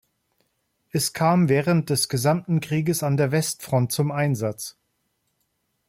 [0.89, 4.75] Es kam während des gesamten Krieges an der Westfront zum Einsatz.